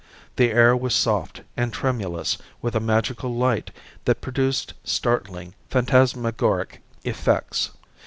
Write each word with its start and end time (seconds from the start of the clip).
The 0.37 0.49
air 0.49 0.75
was 0.75 0.95
soft 0.95 1.41
and 1.55 1.71
tremulous 1.71 2.39
with 2.59 2.75
a 2.75 2.79
magical 2.79 3.35
light 3.35 3.69
that 4.05 4.19
produced 4.19 4.73
startling 4.83 5.53
phantasmagoric 5.69 6.81
effects. 7.03 7.69